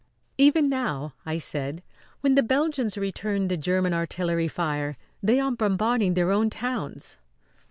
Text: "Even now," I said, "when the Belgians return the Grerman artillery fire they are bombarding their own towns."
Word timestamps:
"Even 0.39 0.67
now," 0.67 1.13
I 1.27 1.37
said, 1.37 1.83
"when 2.21 2.33
the 2.33 2.41
Belgians 2.41 2.97
return 2.97 3.49
the 3.49 3.55
Grerman 3.55 3.93
artillery 3.93 4.47
fire 4.47 4.97
they 5.21 5.39
are 5.39 5.51
bombarding 5.51 6.15
their 6.15 6.31
own 6.31 6.49
towns." 6.49 7.19